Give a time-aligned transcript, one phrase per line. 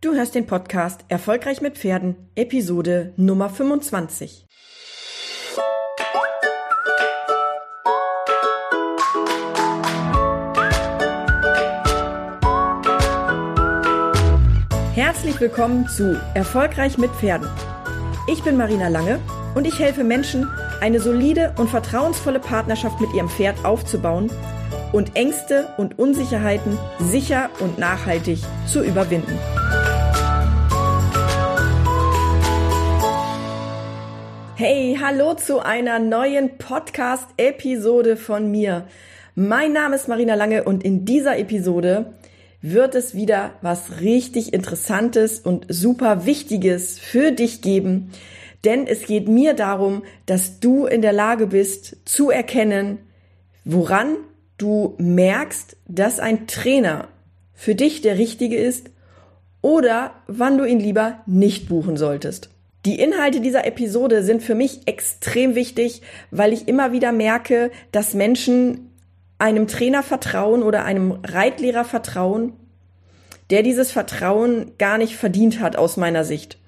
[0.00, 4.46] Du hörst den Podcast Erfolgreich mit Pferden, Episode Nummer 25.
[14.94, 17.48] Herzlich willkommen zu Erfolgreich mit Pferden.
[18.28, 19.18] Ich bin Marina Lange
[19.56, 20.48] und ich helfe Menschen,
[20.80, 24.30] eine solide und vertrauensvolle Partnerschaft mit ihrem Pferd aufzubauen
[24.92, 29.36] und Ängste und Unsicherheiten sicher und nachhaltig zu überwinden.
[34.60, 38.88] Hey, hallo zu einer neuen Podcast-Episode von mir.
[39.36, 42.14] Mein Name ist Marina Lange und in dieser Episode
[42.60, 48.10] wird es wieder was richtig Interessantes und super Wichtiges für dich geben,
[48.64, 52.98] denn es geht mir darum, dass du in der Lage bist zu erkennen,
[53.64, 54.16] woran
[54.56, 57.06] du merkst, dass ein Trainer
[57.54, 58.90] für dich der richtige ist
[59.62, 62.50] oder wann du ihn lieber nicht buchen solltest.
[62.84, 68.14] Die Inhalte dieser Episode sind für mich extrem wichtig, weil ich immer wieder merke, dass
[68.14, 68.92] Menschen
[69.38, 72.52] einem Trainer vertrauen oder einem Reitlehrer vertrauen,
[73.50, 76.58] der dieses Vertrauen gar nicht verdient hat aus meiner Sicht.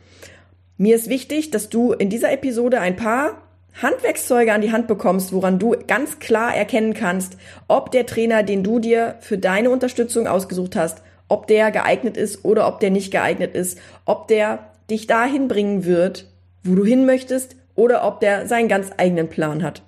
[0.79, 3.43] Mir ist wichtig, dass du in dieser Episode ein paar
[3.83, 7.37] Handwerkszeuge an die Hand bekommst, woran du ganz klar erkennen kannst,
[7.69, 12.45] ob der Trainer, den du dir für deine Unterstützung ausgesucht hast, ob der geeignet ist
[12.45, 16.27] oder ob der nicht geeignet ist, ob der dich dahin bringen wird,
[16.65, 19.83] wo du hin möchtest, oder ob der seinen ganz eigenen Plan hat.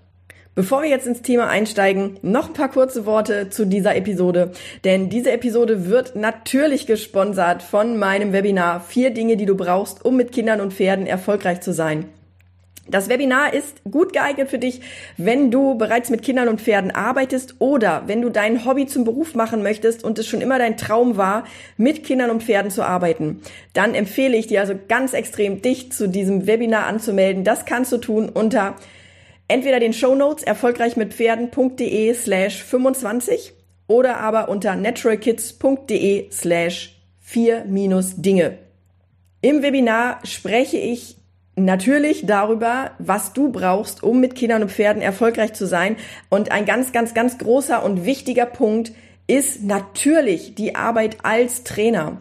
[0.55, 4.53] Bevor wir jetzt ins Thema einsteigen, noch ein paar kurze Worte zu dieser Episode.
[4.85, 10.17] Denn diese Episode wird natürlich gesponsert von meinem Webinar Vier Dinge, die du brauchst, um
[10.17, 12.07] mit Kindern und Pferden erfolgreich zu sein.
[12.89, 14.81] Das Webinar ist gut geeignet für dich,
[15.17, 19.35] wenn du bereits mit Kindern und Pferden arbeitest oder wenn du dein Hobby zum Beruf
[19.35, 21.45] machen möchtest und es schon immer dein Traum war,
[21.77, 23.41] mit Kindern und Pferden zu arbeiten.
[23.73, 27.45] Dann empfehle ich dir also ganz extrem, dich zu diesem Webinar anzumelden.
[27.45, 28.75] Das kannst du tun unter
[29.47, 33.53] entweder den Show Notes erfolgreich mit Pferden.de slash 25
[33.87, 38.59] oder aber unter naturalkids.de slash 4 minus Dinge.
[39.41, 41.17] Im Webinar spreche ich
[41.57, 45.97] natürlich darüber, was du brauchst, um mit Kindern und Pferden erfolgreich zu sein.
[46.29, 48.93] Und ein ganz, ganz, ganz großer und wichtiger Punkt
[49.27, 52.21] ist natürlich die Arbeit als Trainer.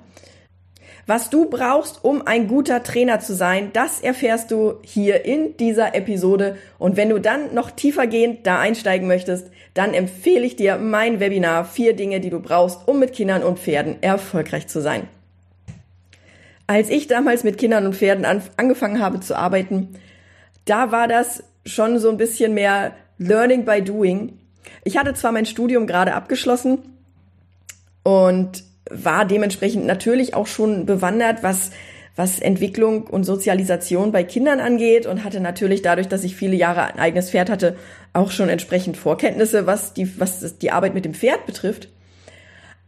[1.08, 5.96] Was du brauchst, um ein guter Trainer zu sein, das erfährst du hier in dieser
[5.96, 6.58] Episode.
[6.78, 11.66] Und wenn du dann noch tiefergehend da einsteigen möchtest, dann empfehle ich dir mein Webinar
[11.66, 15.08] Vier Dinge, die du brauchst, um mit Kindern und Pferden erfolgreich zu sein.
[16.72, 19.90] Als ich damals mit Kindern und Pferden an, angefangen habe zu arbeiten,
[20.64, 24.40] da war das schon so ein bisschen mehr Learning by Doing.
[24.86, 26.78] Ich hatte zwar mein Studium gerade abgeschlossen
[28.04, 31.72] und war dementsprechend natürlich auch schon bewandert, was
[32.16, 36.84] was Entwicklung und Sozialisation bei Kindern angeht und hatte natürlich dadurch, dass ich viele Jahre
[36.84, 37.76] ein eigenes Pferd hatte,
[38.14, 41.90] auch schon entsprechend Vorkenntnisse, was die, was die Arbeit mit dem Pferd betrifft.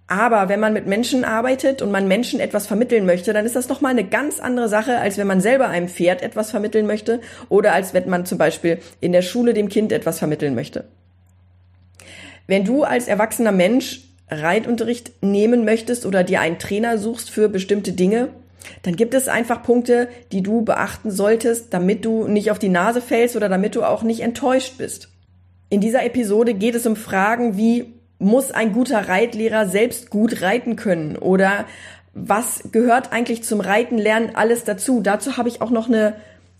[0.07, 3.69] Aber wenn man mit Menschen arbeitet und man Menschen etwas vermitteln möchte, dann ist das
[3.69, 7.73] nochmal eine ganz andere Sache, als wenn man selber einem Pferd etwas vermitteln möchte oder
[7.73, 10.85] als wenn man zum Beispiel in der Schule dem Kind etwas vermitteln möchte.
[12.47, 17.93] Wenn du als erwachsener Mensch Reitunterricht nehmen möchtest oder dir einen Trainer suchst für bestimmte
[17.93, 18.29] Dinge,
[18.81, 23.01] dann gibt es einfach Punkte, die du beachten solltest, damit du nicht auf die Nase
[23.01, 25.09] fällst oder damit du auch nicht enttäuscht bist.
[25.69, 27.92] In dieser Episode geht es um Fragen wie,
[28.23, 31.15] muss ein guter Reitlehrer selbst gut reiten können?
[31.17, 31.65] Oder
[32.13, 35.01] was gehört eigentlich zum Reiten lernen alles dazu?
[35.01, 36.15] Dazu habe ich auch noch eine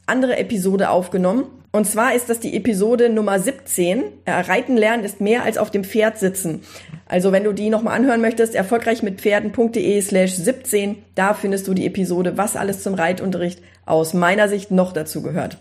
[0.05, 1.45] andere Episode aufgenommen.
[1.71, 4.03] Und zwar ist das die Episode Nummer 17.
[4.27, 6.61] Reiten lernen ist mehr als auf dem Pferd sitzen.
[7.07, 11.73] Also wenn du die nochmal anhören möchtest, erfolgreich mit Pferden.de slash 17, da findest du
[11.73, 15.57] die Episode, was alles zum Reitunterricht aus meiner Sicht noch dazu gehört.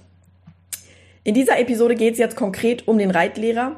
[1.24, 3.76] In dieser Episode geht es jetzt konkret um den Reitlehrer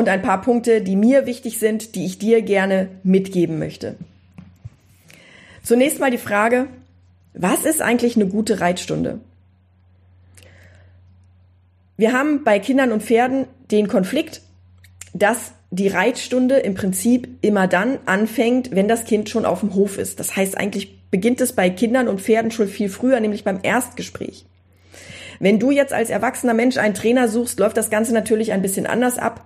[0.00, 3.96] und ein paar Punkte, die mir wichtig sind, die ich dir gerne mitgeben möchte.
[5.62, 6.68] Zunächst mal die Frage,
[7.34, 9.20] was ist eigentlich eine gute Reitstunde?
[11.98, 14.40] Wir haben bei Kindern und Pferden den Konflikt,
[15.12, 19.98] dass die Reitstunde im Prinzip immer dann anfängt, wenn das Kind schon auf dem Hof
[19.98, 20.18] ist.
[20.18, 24.46] Das heißt, eigentlich beginnt es bei Kindern und Pferden schon viel früher, nämlich beim Erstgespräch.
[25.40, 28.86] Wenn du jetzt als erwachsener Mensch einen Trainer suchst, läuft das Ganze natürlich ein bisschen
[28.86, 29.44] anders ab.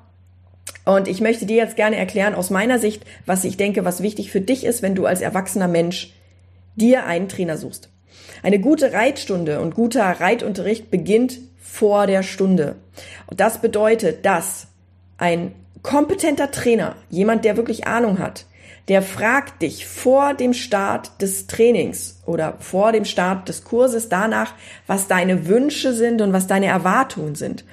[0.84, 4.30] Und ich möchte dir jetzt gerne erklären aus meiner Sicht, was ich denke, was wichtig
[4.30, 6.12] für dich ist, wenn du als erwachsener Mensch
[6.76, 7.88] dir einen Trainer suchst.
[8.42, 12.76] Eine gute Reitstunde und guter Reitunterricht beginnt vor der Stunde.
[13.26, 14.66] Und das bedeutet, dass
[15.16, 15.52] ein
[15.82, 18.46] kompetenter Trainer, jemand, der wirklich Ahnung hat,
[18.88, 24.52] der fragt dich vor dem Start des Trainings oder vor dem Start des Kurses danach,
[24.86, 27.64] was deine Wünsche sind und was deine Erwartungen sind.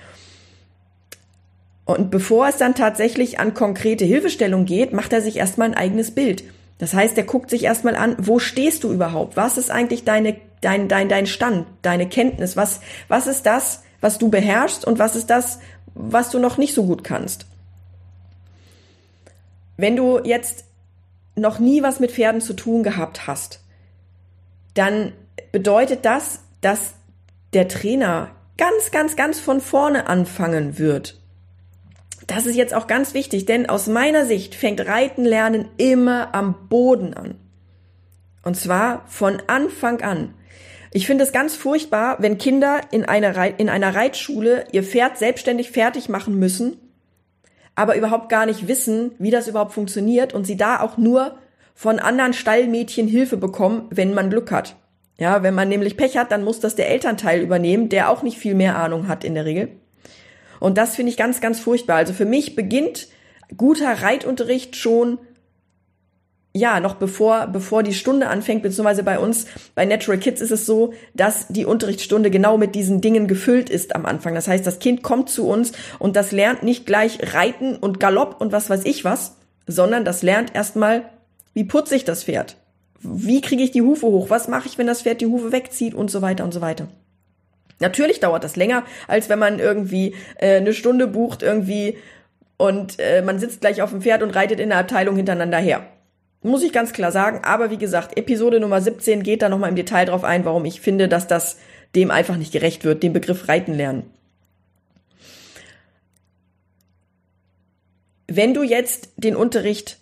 [1.97, 6.11] Und bevor es dann tatsächlich an konkrete Hilfestellung geht, macht er sich erstmal ein eigenes
[6.11, 6.43] Bild.
[6.77, 9.37] Das heißt, er guckt sich erstmal an, wo stehst du überhaupt?
[9.37, 12.57] Was ist eigentlich deine, dein, dein, dein Stand, deine Kenntnis?
[12.57, 15.59] Was, was ist das, was du beherrschst und was ist das,
[15.93, 17.45] was du noch nicht so gut kannst?
[19.77, 20.65] Wenn du jetzt
[21.35, 23.61] noch nie was mit Pferden zu tun gehabt hast,
[24.73, 25.13] dann
[25.51, 26.93] bedeutet das, dass
[27.53, 31.20] der Trainer ganz, ganz, ganz von vorne anfangen wird.
[32.33, 36.67] Das ist jetzt auch ganz wichtig, denn aus meiner Sicht fängt Reiten lernen immer am
[36.69, 37.35] Boden an.
[38.43, 40.33] Und zwar von Anfang an.
[40.93, 45.71] Ich finde es ganz furchtbar, wenn Kinder in einer, in einer Reitschule ihr Pferd selbstständig
[45.71, 46.77] fertig machen müssen
[47.75, 51.37] aber überhaupt gar nicht wissen, wie das überhaupt funktioniert und sie da auch nur
[51.73, 54.75] von anderen Stallmädchen Hilfe bekommen, wenn man Glück hat.
[55.17, 58.37] Ja, wenn man nämlich Pech hat, dann muss das der Elternteil übernehmen, der auch nicht
[58.37, 59.69] viel mehr Ahnung hat in der Regel.
[60.61, 61.97] Und das finde ich ganz, ganz furchtbar.
[61.97, 63.09] Also für mich beginnt
[63.57, 65.17] guter Reitunterricht schon
[66.53, 70.65] ja, noch bevor, bevor die Stunde anfängt, beziehungsweise bei uns, bei Natural Kids ist es
[70.65, 74.35] so, dass die Unterrichtsstunde genau mit diesen Dingen gefüllt ist am Anfang.
[74.35, 78.41] Das heißt, das Kind kommt zu uns und das lernt nicht gleich Reiten und Galopp
[78.41, 81.03] und was weiß ich was, sondern das lernt erstmal,
[81.53, 82.57] wie putze ich das Pferd?
[82.99, 84.29] Wie kriege ich die Hufe hoch?
[84.29, 86.89] Was mache ich, wenn das Pferd die Hufe wegzieht und so weiter und so weiter.
[87.81, 91.97] Natürlich dauert das länger, als wenn man irgendwie äh, eine Stunde bucht irgendwie
[92.57, 95.87] und äh, man sitzt gleich auf dem Pferd und reitet in der Abteilung hintereinander her.
[96.43, 97.41] Muss ich ganz klar sagen.
[97.43, 100.79] Aber wie gesagt, Episode Nummer 17 geht da nochmal im Detail drauf ein, warum ich
[100.79, 101.57] finde, dass das
[101.95, 104.03] dem einfach nicht gerecht wird, dem Begriff Reiten lernen.
[108.27, 109.97] Wenn du jetzt den Unterricht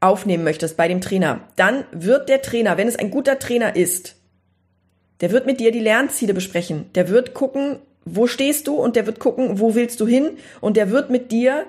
[0.00, 4.15] aufnehmen möchtest bei dem Trainer, dann wird der Trainer, wenn es ein guter Trainer ist,
[5.20, 6.86] der wird mit dir die Lernziele besprechen.
[6.94, 10.76] Der wird gucken, wo stehst du und der wird gucken, wo willst du hin und
[10.76, 11.66] der wird mit dir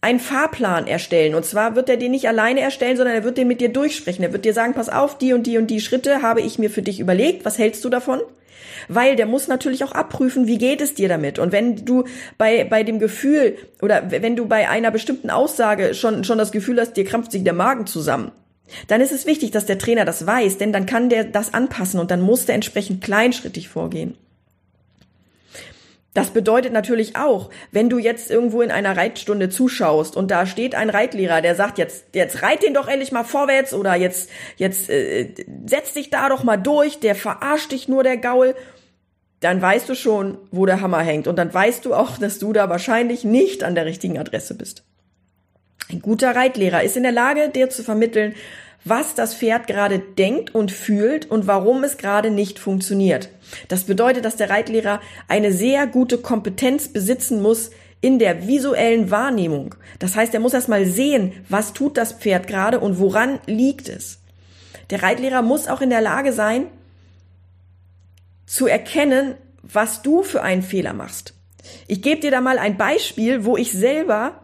[0.00, 1.34] einen Fahrplan erstellen.
[1.34, 4.24] Und zwar wird er den nicht alleine erstellen, sondern er wird den mit dir durchsprechen.
[4.24, 6.70] Er wird dir sagen, pass auf, die und die und die Schritte habe ich mir
[6.70, 7.44] für dich überlegt.
[7.44, 8.20] Was hältst du davon?
[8.88, 11.38] Weil der muss natürlich auch abprüfen, wie geht es dir damit.
[11.38, 12.04] Und wenn du
[12.36, 16.80] bei, bei dem Gefühl oder wenn du bei einer bestimmten Aussage schon, schon das Gefühl
[16.80, 18.32] hast, dir krampft sich der Magen zusammen,
[18.88, 22.00] dann ist es wichtig, dass der Trainer das weiß, denn dann kann der das anpassen
[22.00, 24.16] und dann muss der entsprechend kleinschrittig vorgehen.
[26.14, 30.74] Das bedeutet natürlich auch, wenn du jetzt irgendwo in einer Reitstunde zuschaust und da steht
[30.74, 34.90] ein Reitlehrer, der sagt jetzt, jetzt reit den doch endlich mal vorwärts oder jetzt, jetzt
[34.90, 35.34] äh,
[35.64, 38.54] setz dich da doch mal durch, der verarscht dich nur der Gaul,
[39.40, 42.52] dann weißt du schon, wo der Hammer hängt und dann weißt du auch, dass du
[42.52, 44.84] da wahrscheinlich nicht an der richtigen Adresse bist.
[45.88, 48.34] Ein guter Reitlehrer ist in der Lage, dir zu vermitteln,
[48.84, 53.28] was das Pferd gerade denkt und fühlt und warum es gerade nicht funktioniert.
[53.68, 57.70] Das bedeutet, dass der Reitlehrer eine sehr gute Kompetenz besitzen muss
[58.00, 59.76] in der visuellen Wahrnehmung.
[59.98, 64.18] Das heißt, er muss erstmal sehen, was tut das Pferd gerade und woran liegt es.
[64.90, 66.66] Der Reitlehrer muss auch in der Lage sein,
[68.46, 71.34] zu erkennen, was du für einen Fehler machst.
[71.86, 74.42] Ich gebe dir da mal ein Beispiel, wo ich selber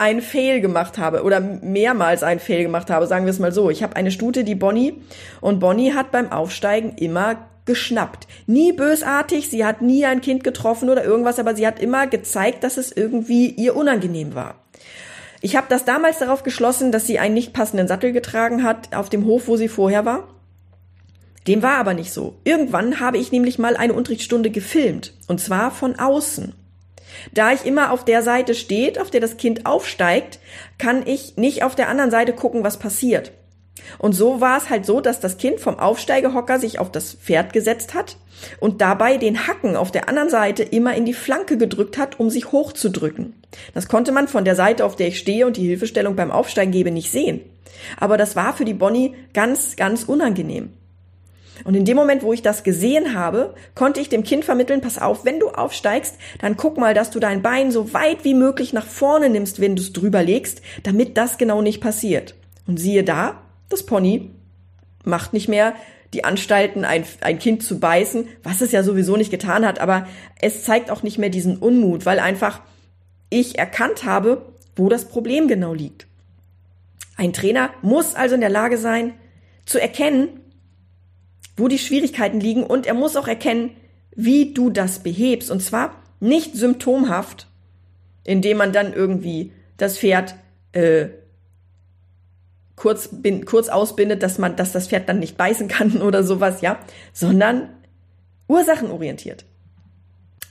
[0.00, 3.68] einen Fail gemacht habe oder mehrmals einen Fail gemacht habe, sagen wir es mal so.
[3.68, 4.94] Ich habe eine Stute, die Bonnie,
[5.42, 8.26] und Bonnie hat beim Aufsteigen immer geschnappt.
[8.46, 12.64] Nie bösartig, sie hat nie ein Kind getroffen oder irgendwas, aber sie hat immer gezeigt,
[12.64, 14.54] dass es irgendwie ihr unangenehm war.
[15.42, 19.10] Ich habe das damals darauf geschlossen, dass sie einen nicht passenden Sattel getragen hat auf
[19.10, 20.28] dem Hof, wo sie vorher war.
[21.46, 22.36] Dem war aber nicht so.
[22.44, 26.54] Irgendwann habe ich nämlich mal eine Unterrichtsstunde gefilmt, und zwar von außen.
[27.32, 30.38] Da ich immer auf der Seite steht, auf der das Kind aufsteigt,
[30.78, 33.32] kann ich nicht auf der anderen Seite gucken, was passiert.
[33.98, 37.52] Und so war es halt so, dass das Kind vom Aufsteigehocker sich auf das Pferd
[37.52, 38.16] gesetzt hat
[38.58, 42.30] und dabei den Hacken auf der anderen Seite immer in die Flanke gedrückt hat, um
[42.30, 43.34] sich hochzudrücken.
[43.74, 46.72] Das konnte man von der Seite, auf der ich stehe und die Hilfestellung beim Aufsteigen
[46.72, 47.40] gebe, nicht sehen.
[47.98, 50.70] Aber das war für die Bonnie ganz, ganz unangenehm.
[51.64, 54.98] Und in dem Moment, wo ich das gesehen habe, konnte ich dem Kind vermitteln, pass
[54.98, 58.72] auf, wenn du aufsteigst, dann guck mal, dass du dein Bein so weit wie möglich
[58.72, 62.34] nach vorne nimmst, wenn du es drüber legst, damit das genau nicht passiert.
[62.66, 64.30] Und siehe da, das Pony
[65.04, 65.74] macht nicht mehr
[66.12, 70.06] die Anstalten, ein, ein Kind zu beißen, was es ja sowieso nicht getan hat, aber
[70.40, 72.60] es zeigt auch nicht mehr diesen Unmut, weil einfach
[73.28, 76.06] ich erkannt habe, wo das Problem genau liegt.
[77.16, 79.12] Ein Trainer muss also in der Lage sein,
[79.66, 80.39] zu erkennen,
[81.60, 83.70] wo die Schwierigkeiten liegen und er muss auch erkennen,
[84.16, 85.50] wie du das behebst.
[85.50, 87.46] Und zwar nicht symptomhaft,
[88.24, 90.34] indem man dann irgendwie das Pferd
[90.72, 91.08] äh,
[92.76, 96.60] kurz, bin, kurz ausbindet, dass man, dass das Pferd dann nicht beißen kann oder sowas,
[96.60, 96.78] ja,
[97.12, 97.68] sondern
[98.48, 99.44] ursachenorientiert.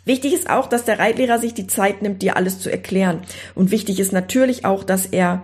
[0.05, 3.21] Wichtig ist auch, dass der Reitlehrer sich die Zeit nimmt, dir alles zu erklären.
[3.53, 5.43] Und wichtig ist natürlich auch, dass er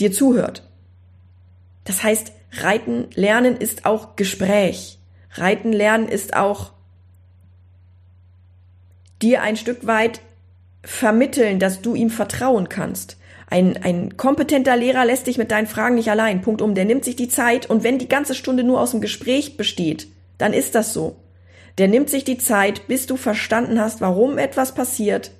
[0.00, 0.67] dir zuhört.
[1.88, 4.98] Das heißt, Reiten lernen ist auch Gespräch.
[5.32, 6.72] Reiten lernen ist auch
[9.22, 10.20] dir ein Stück weit
[10.82, 13.16] vermitteln, dass du ihm vertrauen kannst.
[13.48, 16.42] Ein, ein kompetenter Lehrer lässt dich mit deinen Fragen nicht allein.
[16.42, 16.74] Punkt um.
[16.74, 20.08] Der nimmt sich die Zeit und wenn die ganze Stunde nur aus dem Gespräch besteht,
[20.36, 21.16] dann ist das so.
[21.78, 25.30] Der nimmt sich die Zeit, bis du verstanden hast, warum etwas passiert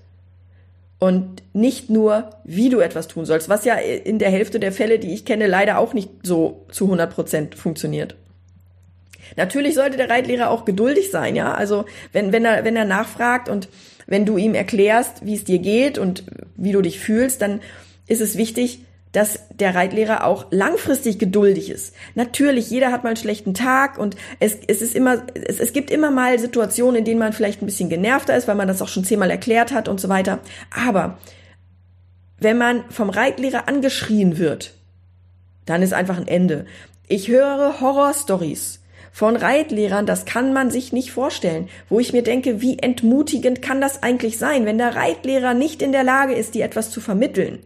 [0.99, 4.99] und nicht nur, wie du etwas tun sollst, was ja in der Hälfte der Fälle,
[4.99, 8.17] die ich kenne, leider auch nicht so zu 100 Prozent funktioniert.
[9.37, 11.55] Natürlich sollte der Reitlehrer auch geduldig sein, ja.
[11.55, 13.69] Also wenn, wenn er, wenn er nachfragt und
[14.07, 16.25] wenn du ihm erklärst, wie es dir geht und
[16.57, 17.61] wie du dich fühlst, dann
[18.07, 18.81] ist es wichtig,
[19.12, 21.95] dass der Reitlehrer auch langfristig geduldig ist.
[22.15, 25.91] Natürlich, jeder hat mal einen schlechten Tag und es, es ist immer, es, es gibt
[25.91, 28.88] immer mal Situationen, in denen man vielleicht ein bisschen genervter ist, weil man das auch
[28.88, 30.41] schon zehnmal erklärt hat und so weiter.
[30.75, 31.19] Aber
[32.38, 34.75] wenn man vom Reitlehrer angeschrien wird,
[35.65, 36.67] dann ist einfach ein Ende.
[37.09, 42.61] Ich höre Horrorstories von Reitlehrern, das kann man sich nicht vorstellen, wo ich mir denke,
[42.61, 46.65] wie entmutigend kann das eigentlich sein, wenn der Reitlehrer nicht in der Lage ist, dir
[46.65, 47.59] etwas zu vermitteln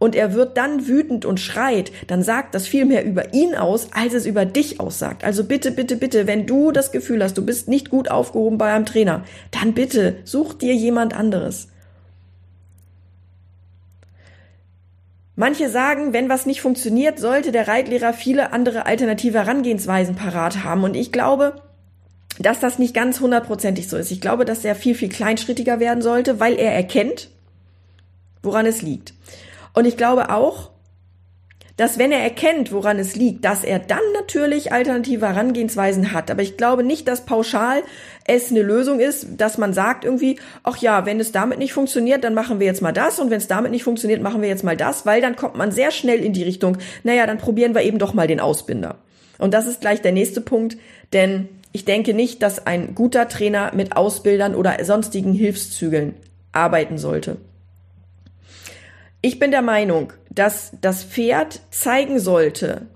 [0.00, 3.90] und er wird dann wütend und schreit, dann sagt das viel mehr über ihn aus,
[3.92, 5.22] als es über dich aussagt.
[5.22, 8.72] Also bitte, bitte, bitte, wenn du das Gefühl hast, du bist nicht gut aufgehoben bei
[8.72, 11.68] einem Trainer, dann bitte such dir jemand anderes.
[15.36, 20.82] Manche sagen, wenn was nicht funktioniert, sollte der Reitlehrer viele andere alternative Herangehensweisen parat haben.
[20.82, 21.60] Und ich glaube,
[22.38, 24.10] dass das nicht ganz hundertprozentig so ist.
[24.10, 27.28] Ich glaube, dass er viel, viel kleinschrittiger werden sollte, weil er erkennt,
[28.42, 29.12] woran es liegt.
[29.72, 30.70] Und ich glaube auch,
[31.80, 36.30] dass wenn er erkennt, woran es liegt, dass er dann natürlich alternative Herangehensweisen hat.
[36.30, 37.82] Aber ich glaube nicht, dass pauschal
[38.26, 42.22] es eine Lösung ist, dass man sagt irgendwie, ach ja, wenn es damit nicht funktioniert,
[42.22, 44.62] dann machen wir jetzt mal das und wenn es damit nicht funktioniert, machen wir jetzt
[44.62, 47.80] mal das, weil dann kommt man sehr schnell in die Richtung, naja, dann probieren wir
[47.80, 48.96] eben doch mal den Ausbinder.
[49.38, 50.76] Und das ist gleich der nächste Punkt,
[51.14, 56.14] denn ich denke nicht, dass ein guter Trainer mit Ausbildern oder sonstigen Hilfszügeln
[56.52, 57.38] arbeiten sollte.
[59.22, 62.86] Ich bin der Meinung, dass das Pferd zeigen sollte,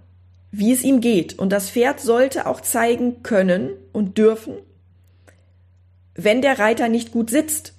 [0.51, 1.39] wie es ihm geht.
[1.39, 4.55] Und das Pferd sollte auch zeigen können und dürfen,
[6.15, 7.75] wenn der Reiter nicht gut sitzt.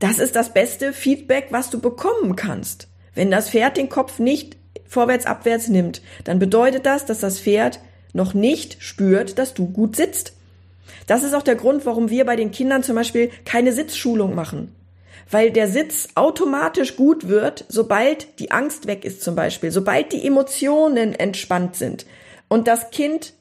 [0.00, 2.88] Das ist das beste Feedback, was du bekommen kannst.
[3.14, 4.56] Wenn das Pferd den Kopf nicht
[4.88, 7.78] vorwärts, abwärts nimmt, dann bedeutet das, dass das Pferd
[8.12, 10.32] noch nicht spürt, dass du gut sitzt.
[11.06, 14.72] Das ist auch der Grund, warum wir bei den Kindern zum Beispiel keine Sitzschulung machen
[15.30, 20.26] weil der Sitz automatisch gut wird, sobald die Angst weg ist zum Beispiel, sobald die
[20.26, 22.06] Emotionen entspannt sind
[22.48, 23.34] und das Kind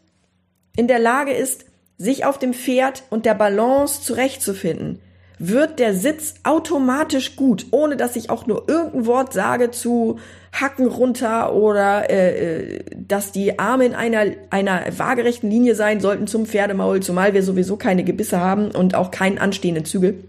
[0.76, 1.66] in der Lage ist,
[1.98, 5.00] sich auf dem Pferd und der Balance zurechtzufinden,
[5.40, 10.20] wird der Sitz automatisch gut, ohne dass ich auch nur irgendein Wort sage zu
[10.54, 16.28] Hacken runter oder äh, äh dass die Arme in einer, einer waagerechten Linie sein sollten
[16.28, 20.24] zum Pferdemaul, zumal wir sowieso keine Gebisse haben und auch keinen anstehenden Zügel.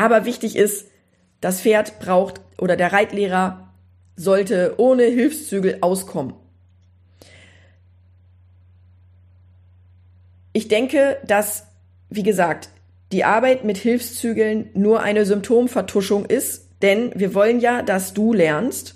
[0.00, 0.86] Aber wichtig ist,
[1.42, 3.68] das Pferd braucht oder der Reitlehrer
[4.16, 6.32] sollte ohne Hilfszügel auskommen.
[10.54, 11.66] Ich denke, dass,
[12.08, 12.70] wie gesagt,
[13.12, 18.94] die Arbeit mit Hilfszügeln nur eine Symptomvertuschung ist, denn wir wollen ja, dass du lernst,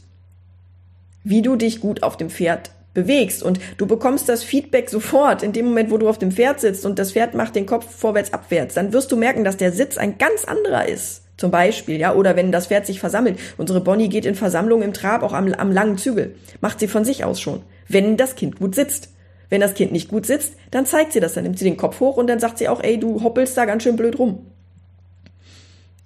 [1.23, 5.53] wie du dich gut auf dem Pferd bewegst und du bekommst das Feedback sofort in
[5.53, 8.33] dem Moment, wo du auf dem Pferd sitzt und das Pferd macht den Kopf vorwärts,
[8.33, 11.23] abwärts, dann wirst du merken, dass der Sitz ein ganz anderer ist.
[11.37, 13.41] Zum Beispiel, ja, oder wenn das Pferd sich versammelt.
[13.59, 16.37] Unsere Bonnie geht in Versammlungen im Trab auch am, am langen Zügel.
[16.61, 17.63] Macht sie von sich aus schon.
[17.89, 19.09] Wenn das Kind gut sitzt.
[19.51, 22.01] Wenn das Kind nicht gut sitzt, dann zeigt sie das, dann nimmt sie den Kopf
[22.01, 24.47] hoch und dann sagt sie auch, ey, du hoppelst da ganz schön blöd rum.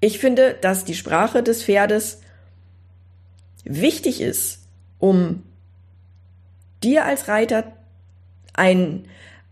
[0.00, 2.20] Ich finde, dass die Sprache des Pferdes
[3.64, 4.66] wichtig ist,
[4.98, 5.44] um
[6.82, 7.64] dir als Reiter
[8.54, 9.04] ein,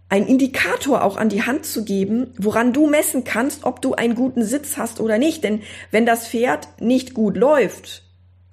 [0.08, 4.14] ein Indikator auch an die Hand zu geben, woran du messen kannst, ob du einen
[4.14, 5.44] guten Sitz hast oder nicht.
[5.44, 8.02] Denn wenn das Pferd nicht gut läuft,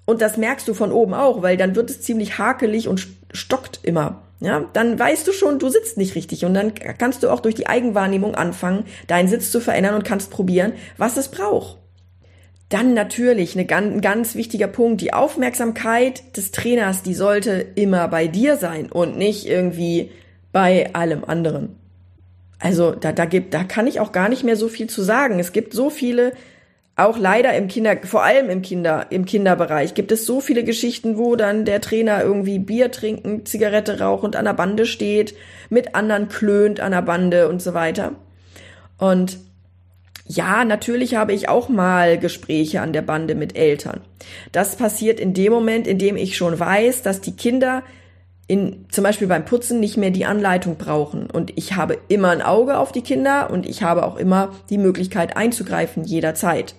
[0.06, 3.80] und das merkst du von oben auch, weil dann wird es ziemlich hakelig und stockt
[3.82, 4.22] immer.
[4.40, 7.54] Ja, dann weißt du schon, du sitzt nicht richtig und dann kannst du auch durch
[7.54, 11.78] die Eigenwahrnehmung anfangen, deinen Sitz zu verändern und kannst probieren, was es braucht.
[12.74, 18.26] Dann natürlich eine ein ganz wichtiger Punkt, die Aufmerksamkeit des Trainers, die sollte immer bei
[18.26, 20.10] dir sein und nicht irgendwie
[20.50, 21.76] bei allem anderen.
[22.58, 25.38] Also da, da gibt, da kann ich auch gar nicht mehr so viel zu sagen.
[25.38, 26.32] Es gibt so viele
[26.96, 31.16] auch leider im Kinder, vor allem im Kinder, im Kinderbereich gibt es so viele Geschichten,
[31.16, 35.36] wo dann der Trainer irgendwie Bier trinken, Zigarette rauchend an der Bande steht,
[35.70, 38.16] mit anderen klönt an der Bande und so weiter.
[38.98, 39.38] Und
[40.26, 44.00] ja, natürlich habe ich auch mal Gespräche an der Bande mit Eltern.
[44.52, 47.82] Das passiert in dem Moment, in dem ich schon weiß, dass die Kinder
[48.46, 51.30] in, zum Beispiel beim Putzen nicht mehr die Anleitung brauchen.
[51.30, 54.78] Und ich habe immer ein Auge auf die Kinder und ich habe auch immer die
[54.78, 56.74] Möglichkeit einzugreifen jederzeit.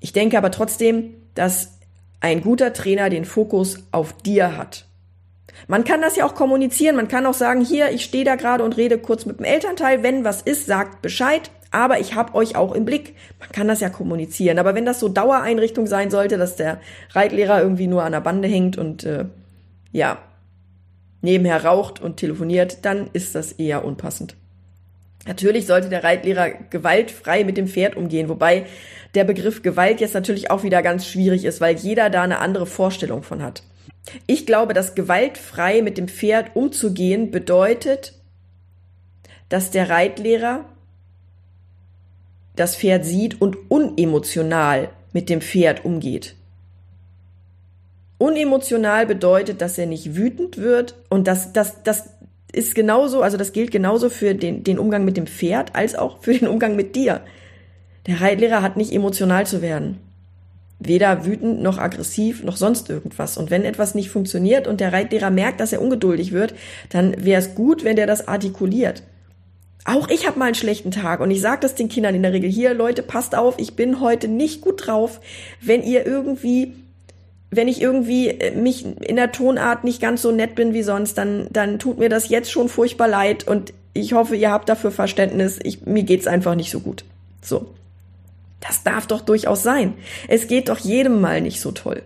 [0.00, 1.78] Ich denke aber trotzdem, dass
[2.20, 4.86] ein guter Trainer den Fokus auf dir hat.
[5.68, 6.96] Man kann das ja auch kommunizieren.
[6.96, 10.02] Man kann auch sagen, hier, ich stehe da gerade und rede kurz mit dem Elternteil.
[10.02, 11.50] Wenn was ist, sagt Bescheid.
[11.72, 13.16] Aber ich habe euch auch im Blick.
[13.40, 14.58] Man kann das ja kommunizieren.
[14.58, 18.46] Aber wenn das so Dauereinrichtung sein sollte, dass der Reitlehrer irgendwie nur an der Bande
[18.46, 19.24] hängt und äh,
[19.90, 20.18] ja,
[21.22, 24.36] nebenher raucht und telefoniert, dann ist das eher unpassend.
[25.26, 28.66] Natürlich sollte der Reitlehrer gewaltfrei mit dem Pferd umgehen, wobei
[29.14, 32.66] der Begriff Gewalt jetzt natürlich auch wieder ganz schwierig ist, weil jeder da eine andere
[32.66, 33.62] Vorstellung von hat.
[34.26, 38.14] Ich glaube, dass gewaltfrei mit dem Pferd umzugehen bedeutet,
[39.48, 40.64] dass der Reitlehrer
[42.56, 46.34] das Pferd sieht und unemotional mit dem Pferd umgeht.
[48.18, 52.10] Unemotional bedeutet, dass er nicht wütend wird und das, das, das
[52.52, 56.22] ist genauso, also das gilt genauso für den, den Umgang mit dem Pferd als auch
[56.22, 57.22] für den Umgang mit dir.
[58.06, 59.98] Der Reitlehrer hat nicht emotional zu werden.
[60.78, 63.36] Weder wütend noch aggressiv noch sonst irgendwas.
[63.36, 66.54] Und wenn etwas nicht funktioniert und der Reitlehrer merkt, dass er ungeduldig wird,
[66.90, 69.02] dann wäre es gut, wenn der das artikuliert.
[69.84, 72.32] Auch ich habe mal einen schlechten Tag und ich sage das den Kindern in der
[72.32, 75.20] Regel hier, Leute, passt auf, ich bin heute nicht gut drauf.
[75.60, 76.72] Wenn ihr irgendwie
[77.54, 81.18] wenn ich irgendwie äh, mich in der Tonart nicht ganz so nett bin wie sonst,
[81.18, 84.90] dann, dann tut mir das jetzt schon furchtbar leid und ich hoffe, ihr habt dafür
[84.90, 85.60] Verständnis.
[85.62, 87.04] Ich, mir geht's einfach nicht so gut.
[87.42, 87.74] So.
[88.60, 89.94] Das darf doch durchaus sein.
[90.28, 92.02] Es geht doch jedem mal nicht so toll.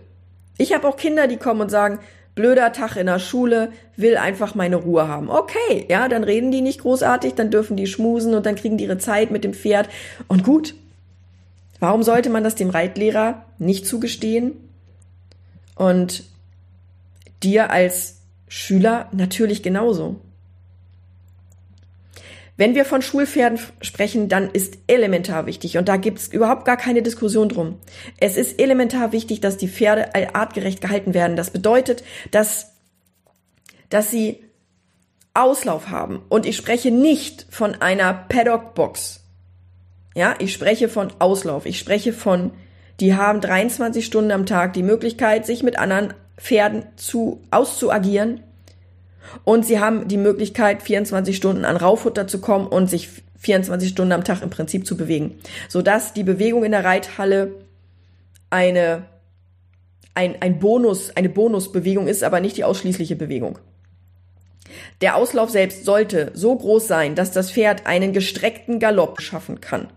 [0.57, 1.99] Ich habe auch Kinder, die kommen und sagen,
[2.37, 5.29] blöder Tag in der Schule, will einfach meine Ruhe haben.
[5.29, 8.85] Okay, ja, dann reden die nicht großartig, dann dürfen die schmusen und dann kriegen die
[8.85, 9.89] ihre Zeit mit dem Pferd.
[10.29, 10.75] Und gut.
[11.79, 14.53] Warum sollte man das dem Reitlehrer nicht zugestehen?
[15.75, 16.23] Und
[17.43, 20.15] dir als Schüler natürlich genauso.
[22.57, 27.03] Wenn wir von Schulpferden sprechen, dann ist elementar wichtig, und da gibt's überhaupt gar keine
[27.03, 27.79] Diskussion drum.
[28.19, 31.37] Es ist elementar wichtig, dass die Pferde artgerecht gehalten werden.
[31.37, 32.73] Das bedeutet, dass,
[33.89, 34.43] dass sie
[35.35, 36.23] Auslauf haben.
[36.29, 39.23] Und ich spreche nicht von einer Paddock-Box.
[40.15, 41.67] Ja, ich spreche von Auslauf.
[41.67, 42.51] Ich spreche von
[42.99, 48.41] die haben 23 Stunden am Tag die Möglichkeit, sich mit anderen Pferden zu, auszuagieren.
[49.43, 53.09] Und sie haben die Möglichkeit, 24 Stunden an Rauffutter zu kommen und sich
[53.39, 55.39] 24 Stunden am Tag im Prinzip zu bewegen.
[55.69, 57.55] Sodass die Bewegung in der Reithalle
[58.49, 59.05] eine,
[60.15, 63.59] ein, ein Bonus, eine Bonusbewegung ist, aber nicht die ausschließliche Bewegung.
[65.01, 69.87] Der Auslauf selbst sollte so groß sein, dass das Pferd einen gestreckten Galopp schaffen kann.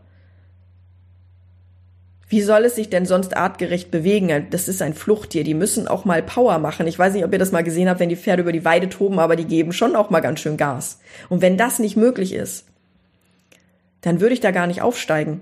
[2.30, 4.46] Wie soll es sich denn sonst artgerecht bewegen?
[4.50, 5.42] Das ist ein Fluchttier.
[5.42, 6.86] Die müssen auch mal Power machen.
[6.86, 8.88] Ich weiß nicht, ob ihr das mal gesehen habt, wenn die Pferde über die Weide
[8.88, 11.00] toben, aber die geben schon auch mal ganz schön Gas.
[11.28, 12.66] Und wenn das nicht möglich ist,
[14.00, 15.40] dann würde ich da gar nicht aufsteigen.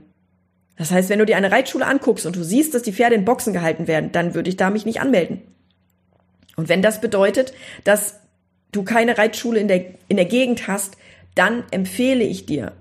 [0.78, 3.26] Das heißt, wenn du dir eine Reitschule anguckst und du siehst, dass die Pferde in
[3.26, 5.42] Boxen gehalten werden, dann würde ich da mich nicht anmelden.
[6.56, 7.52] Und wenn das bedeutet,
[7.84, 8.14] dass
[8.72, 10.96] du keine Reitschule in der, in der Gegend hast,
[11.34, 12.72] dann empfehle ich dir,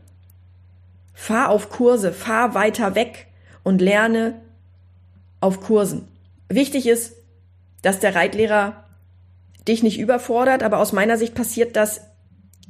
[1.14, 3.28] fahr auf Kurse, fahr weiter weg,
[3.68, 4.36] und lerne
[5.42, 6.08] auf Kursen.
[6.48, 7.18] Wichtig ist,
[7.82, 8.86] dass der Reitlehrer
[9.68, 12.00] dich nicht überfordert, aber aus meiner Sicht passiert das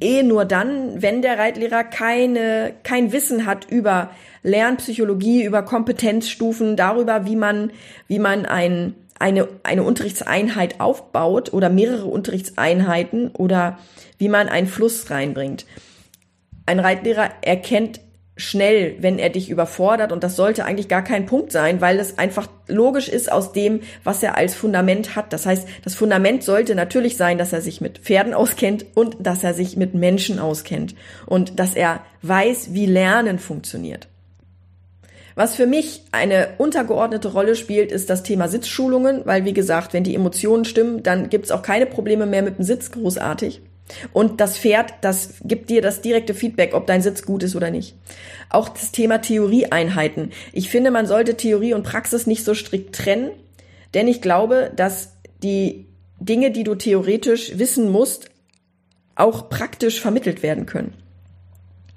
[0.00, 4.10] eh nur dann, wenn der Reitlehrer keine, kein Wissen hat über
[4.42, 7.70] Lernpsychologie, über Kompetenzstufen, darüber, wie man,
[8.08, 13.78] wie man ein, eine, eine Unterrichtseinheit aufbaut oder mehrere Unterrichtseinheiten oder
[14.18, 15.64] wie man einen Fluss reinbringt.
[16.66, 18.00] Ein Reitlehrer erkennt
[18.38, 20.12] schnell, wenn er dich überfordert.
[20.12, 23.80] Und das sollte eigentlich gar kein Punkt sein, weil es einfach logisch ist aus dem,
[24.04, 25.32] was er als Fundament hat.
[25.32, 29.44] Das heißt, das Fundament sollte natürlich sein, dass er sich mit Pferden auskennt und dass
[29.44, 30.94] er sich mit Menschen auskennt
[31.26, 34.08] und dass er weiß, wie Lernen funktioniert.
[35.34, 40.02] Was für mich eine untergeordnete Rolle spielt, ist das Thema Sitzschulungen, weil wie gesagt, wenn
[40.02, 43.62] die Emotionen stimmen, dann gibt's auch keine Probleme mehr mit dem Sitz großartig.
[44.12, 47.70] Und das Pferd, das gibt dir das direkte Feedback, ob dein Sitz gut ist oder
[47.70, 47.94] nicht.
[48.50, 50.32] Auch das Thema Theorieeinheiten.
[50.52, 53.30] Ich finde, man sollte Theorie und Praxis nicht so strikt trennen,
[53.94, 55.86] denn ich glaube, dass die
[56.20, 58.30] Dinge, die du theoretisch wissen musst,
[59.14, 60.94] auch praktisch vermittelt werden können.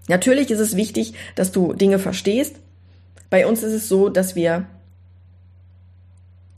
[0.08, 2.56] Natürlich ist es wichtig, dass du Dinge verstehst.
[3.30, 4.66] Bei uns ist es so, dass wir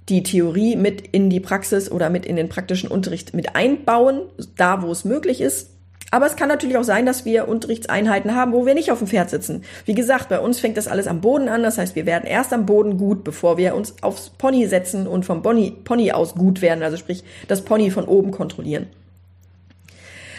[0.10, 4.22] die Theorie mit in die Praxis oder mit in den praktischen Unterricht mit einbauen,
[4.58, 5.70] da wo es möglich ist.
[6.12, 9.08] Aber es kann natürlich auch sein, dass wir Unterrichtseinheiten haben, wo wir nicht auf dem
[9.08, 9.64] Pferd sitzen.
[9.86, 11.64] Wie gesagt, bei uns fängt das alles am Boden an.
[11.64, 15.26] Das heißt, wir werden erst am Boden gut, bevor wir uns aufs Pony setzen und
[15.26, 16.84] vom Pony, aus gut werden.
[16.84, 18.86] Also sprich, das Pony von oben kontrollieren.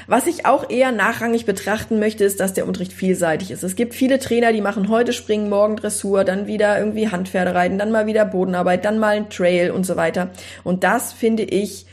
[0.06, 3.62] Was ich auch eher nachrangig betrachten möchte, ist, dass der Unterricht vielseitig ist.
[3.62, 7.78] Es gibt viele Trainer, die machen heute Springen, morgen Dressur, dann wieder irgendwie Handpferde reiten,
[7.78, 10.30] dann mal wieder Bodenarbeit, dann mal ein Trail und so weiter.
[10.62, 11.86] Und das finde ich,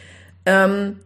[0.46, 1.00] ähm,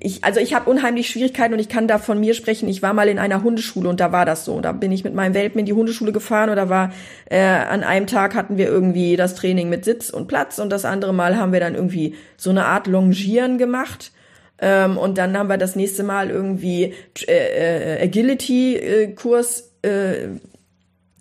[0.00, 2.68] ich, also ich habe unheimlich Schwierigkeiten und ich kann da von mir sprechen.
[2.68, 4.60] Ich war mal in einer Hundeschule und da war das so.
[4.60, 6.92] Da bin ich mit meinem Welpen in die Hundeschule gefahren oder war
[7.30, 10.84] äh, an einem Tag hatten wir irgendwie das Training mit Sitz und Platz und das
[10.84, 14.12] andere Mal haben wir dann irgendwie so eine Art Longieren gemacht.
[14.60, 16.94] Ähm, und dann haben wir das nächste Mal irgendwie
[17.26, 20.28] äh, äh, Agility-Kurs äh,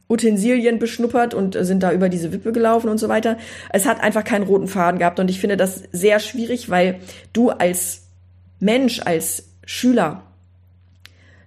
[0.09, 3.37] Utensilien beschnuppert und sind da über diese Wippe gelaufen und so weiter.
[3.71, 6.99] Es hat einfach keinen roten Faden gehabt und ich finde das sehr schwierig, weil
[7.33, 8.03] du als
[8.59, 10.23] Mensch, als Schüler,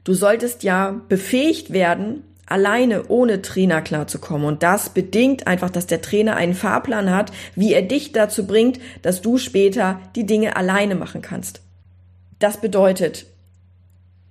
[0.04, 4.46] du solltest ja befähigt werden, alleine ohne Trainer klarzukommen.
[4.46, 8.78] Und das bedingt einfach, dass der Trainer einen Fahrplan hat, wie er dich dazu bringt,
[9.02, 11.62] dass du später die Dinge alleine machen kannst.
[12.40, 13.26] Das bedeutet,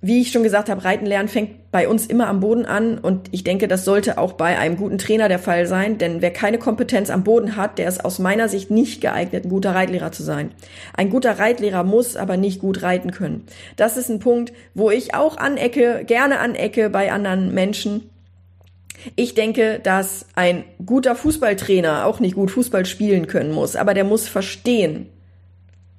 [0.02, 3.28] wie ich schon gesagt habe, Reiten lernen fängt bei uns immer am Boden an und
[3.32, 6.58] ich denke, das sollte auch bei einem guten Trainer der Fall sein, denn wer keine
[6.58, 10.22] Kompetenz am Boden hat, der ist aus meiner Sicht nicht geeignet, ein guter Reitlehrer zu
[10.22, 10.52] sein.
[10.96, 13.46] Ein guter Reitlehrer muss aber nicht gut reiten können.
[13.76, 18.10] Das ist ein Punkt, wo ich auch anecke, gerne anecke bei anderen Menschen.
[19.14, 24.04] Ich denke, dass ein guter Fußballtrainer auch nicht gut Fußball spielen können muss, aber der
[24.04, 25.10] muss verstehen,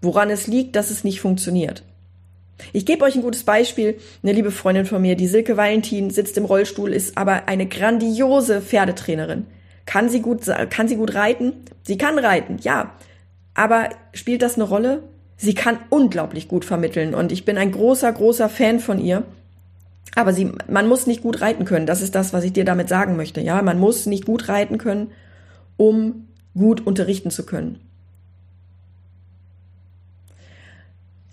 [0.02, 1.84] woran es liegt, dass es nicht funktioniert.
[2.74, 3.98] Ich gebe euch ein gutes Beispiel.
[4.24, 8.62] Eine liebe Freundin von mir, die Silke Valentin, sitzt im Rollstuhl, ist aber eine grandiose
[8.62, 9.46] Pferdetrainerin.
[9.86, 11.54] Kann sie gut, kann sie gut reiten?
[11.84, 12.94] Sie kann reiten, ja.
[13.54, 15.04] Aber spielt das eine Rolle?
[15.38, 19.24] Sie kann unglaublich gut vermitteln und ich bin ein großer, großer Fan von ihr.
[20.16, 21.86] Aber sie, man muss nicht gut reiten können.
[21.86, 23.42] Das ist das, was ich dir damit sagen möchte.
[23.42, 25.12] Ja, man muss nicht gut reiten können,
[25.78, 27.80] um gut unterrichten zu können.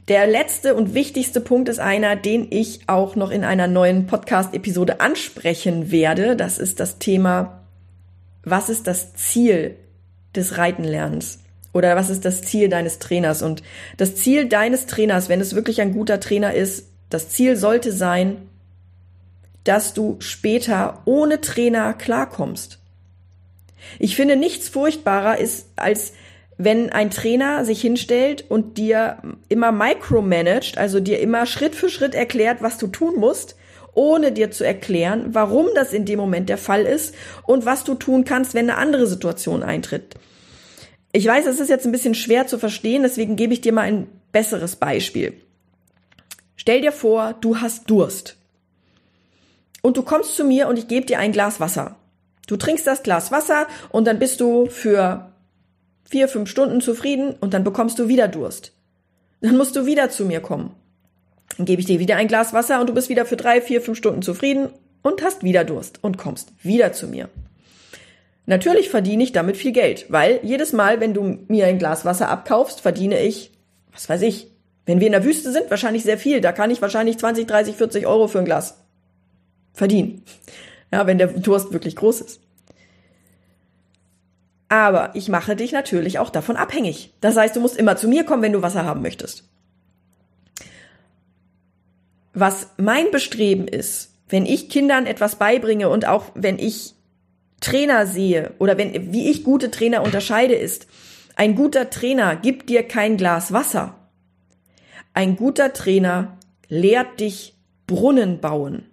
[0.08, 5.00] Der letzte und wichtigste Punkt ist einer, den ich auch noch in einer neuen Podcast-Episode
[5.00, 6.34] ansprechen werde.
[6.34, 7.60] Das ist das Thema,
[8.42, 9.76] was ist das Ziel
[10.34, 11.40] des Reitenlernens?
[11.74, 13.42] Oder was ist das Ziel deines Trainers?
[13.42, 13.62] Und
[13.98, 18.48] das Ziel deines Trainers, wenn es wirklich ein guter Trainer ist, das Ziel sollte sein,
[19.64, 22.78] dass du später ohne Trainer klarkommst.
[23.98, 26.14] Ich finde nichts furchtbarer ist, als
[26.58, 32.16] wenn ein Trainer sich hinstellt und dir immer micromanagt, also dir immer Schritt für Schritt
[32.16, 33.54] erklärt, was du tun musst,
[33.94, 37.14] ohne dir zu erklären, warum das in dem Moment der Fall ist
[37.46, 40.16] und was du tun kannst, wenn eine andere Situation eintritt.
[41.12, 43.82] Ich weiß, es ist jetzt ein bisschen schwer zu verstehen, deswegen gebe ich dir mal
[43.82, 45.34] ein besseres Beispiel.
[46.56, 48.36] Stell dir vor, du hast Durst.
[49.80, 51.96] Und du kommst zu mir und ich gebe dir ein Glas Wasser.
[52.48, 55.32] Du trinkst das Glas Wasser und dann bist du für
[56.08, 58.72] vier, fünf Stunden zufrieden und dann bekommst du wieder Durst.
[59.40, 60.74] Dann musst du wieder zu mir kommen.
[61.56, 63.80] Dann gebe ich dir wieder ein Glas Wasser und du bist wieder für drei, vier,
[63.80, 64.68] fünf Stunden zufrieden
[65.02, 67.28] und hast wieder Durst und kommst wieder zu mir.
[68.46, 72.28] Natürlich verdiene ich damit viel Geld, weil jedes Mal, wenn du mir ein Glas Wasser
[72.30, 73.52] abkaufst, verdiene ich,
[73.92, 74.48] was weiß ich,
[74.86, 76.40] wenn wir in der Wüste sind, wahrscheinlich sehr viel.
[76.40, 78.82] Da kann ich wahrscheinlich 20, 30, 40 Euro für ein Glas
[79.74, 80.22] verdienen.
[80.90, 82.40] Ja, wenn der Durst wirklich groß ist.
[84.68, 87.14] Aber ich mache dich natürlich auch davon abhängig.
[87.20, 89.44] Das heißt, du musst immer zu mir kommen, wenn du Wasser haben möchtest.
[92.34, 96.94] Was mein Bestreben ist, wenn ich Kindern etwas beibringe und auch wenn ich
[97.60, 100.86] Trainer sehe oder wenn, wie ich gute Trainer unterscheide, ist,
[101.34, 103.94] ein guter Trainer gibt dir kein Glas Wasser.
[105.14, 106.36] Ein guter Trainer
[106.68, 108.84] lehrt dich Brunnen bauen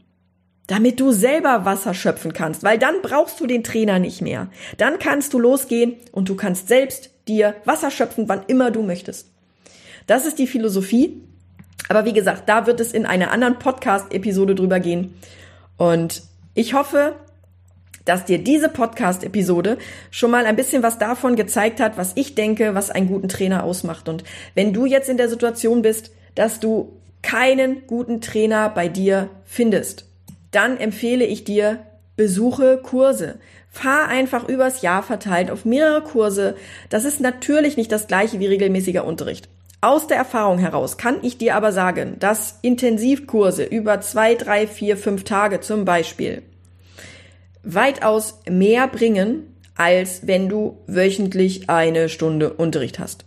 [0.68, 4.48] damit du selber Wasser schöpfen kannst, weil dann brauchst du den Trainer nicht mehr.
[4.78, 9.30] Dann kannst du losgehen und du kannst selbst dir Wasser schöpfen, wann immer du möchtest.
[10.08, 11.22] Das ist die Philosophie.
[11.88, 15.14] Aber wie gesagt, da wird es in einer anderen Podcast-Episode drüber gehen.
[15.78, 16.24] Und
[16.54, 17.16] ich hoffe,
[18.06, 19.78] dass dir diese Podcast-Episode
[20.12, 23.64] schon mal ein bisschen was davon gezeigt hat, was ich denke, was einen guten Trainer
[23.64, 24.08] ausmacht.
[24.08, 24.24] Und
[24.54, 30.06] wenn du jetzt in der Situation bist, dass du keinen guten Trainer bei dir findest,
[30.56, 31.80] dann empfehle ich dir,
[32.16, 33.40] besuche Kurse.
[33.70, 36.56] Fahr einfach übers Jahr verteilt auf mehrere Kurse.
[36.90, 39.50] Das ist natürlich nicht das gleiche wie regelmäßiger Unterricht.
[39.82, 44.98] Aus der Erfahrung heraus kann ich dir aber sagen, dass Intensivkurse über zwei, drei, vier,
[44.98, 46.42] fünf Tage zum Beispiel
[47.64, 53.25] weitaus mehr bringen, als wenn du wöchentlich eine Stunde Unterricht hast.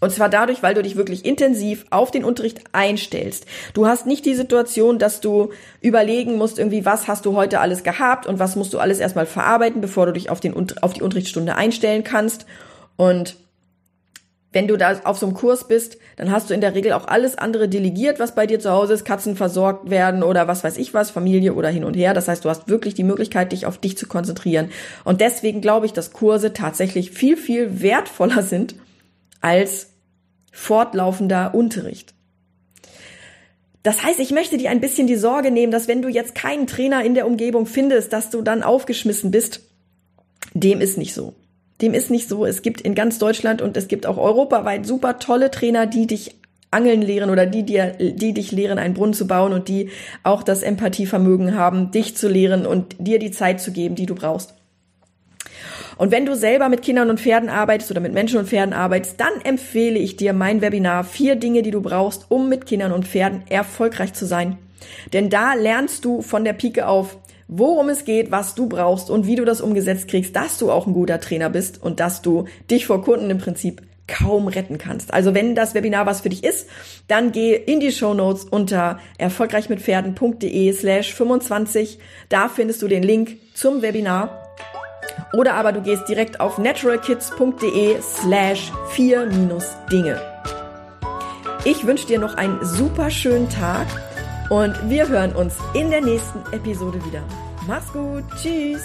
[0.00, 3.46] Und zwar dadurch, weil du dich wirklich intensiv auf den Unterricht einstellst.
[3.72, 7.82] Du hast nicht die Situation, dass du überlegen musst, irgendwie, was hast du heute alles
[7.82, 11.02] gehabt und was musst du alles erstmal verarbeiten, bevor du dich auf, den, auf die
[11.02, 12.44] Unterrichtsstunde einstellen kannst.
[12.96, 13.36] Und
[14.52, 17.08] wenn du da auf so einem Kurs bist, dann hast du in der Regel auch
[17.08, 20.76] alles andere delegiert, was bei dir zu Hause ist, Katzen versorgt werden oder was weiß
[20.78, 22.14] ich was, Familie oder hin und her.
[22.14, 24.70] Das heißt, du hast wirklich die Möglichkeit, dich auf dich zu konzentrieren.
[25.04, 28.74] Und deswegen glaube ich, dass Kurse tatsächlich viel, viel wertvoller sind
[29.40, 29.94] als
[30.52, 32.14] fortlaufender Unterricht.
[33.82, 36.66] Das heißt, ich möchte dir ein bisschen die Sorge nehmen, dass wenn du jetzt keinen
[36.66, 39.60] Trainer in der Umgebung findest, dass du dann aufgeschmissen bist.
[40.54, 41.34] Dem ist nicht so.
[41.80, 42.46] Dem ist nicht so.
[42.46, 46.34] Es gibt in ganz Deutschland und es gibt auch europaweit super tolle Trainer, die dich
[46.72, 49.90] angeln lehren oder die dir, die dich lehren, einen Brunnen zu bauen und die
[50.22, 54.14] auch das Empathievermögen haben, dich zu lehren und dir die Zeit zu geben, die du
[54.14, 54.54] brauchst.
[55.96, 59.20] Und wenn du selber mit Kindern und Pferden arbeitest oder mit Menschen und Pferden arbeitest,
[59.20, 63.06] dann empfehle ich dir mein Webinar Vier Dinge, die du brauchst, um mit Kindern und
[63.06, 64.58] Pferden erfolgreich zu sein.
[65.12, 67.16] Denn da lernst du von der Pike auf,
[67.48, 70.86] worum es geht, was du brauchst und wie du das umgesetzt kriegst, dass du auch
[70.86, 75.12] ein guter Trainer bist und dass du dich vor Kunden im Prinzip kaum retten kannst.
[75.12, 76.68] Also wenn das Webinar was für dich ist,
[77.08, 81.98] dann geh in die Show Notes unter erfolgreichmitpferden.de slash 25.
[82.28, 84.45] Da findest du den Link zum Webinar.
[85.32, 89.26] Oder aber du gehst direkt auf naturalkids.de slash 4
[89.90, 90.20] Dinge.
[91.64, 93.86] Ich wünsche dir noch einen super schönen Tag
[94.50, 97.22] und wir hören uns in der nächsten Episode wieder.
[97.66, 98.24] Mach's gut.
[98.40, 98.82] Tschüss.